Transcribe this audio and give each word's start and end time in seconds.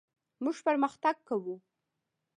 موږ 0.43 0.57
پرمختګ 0.67 1.15
کوو. 1.27 1.55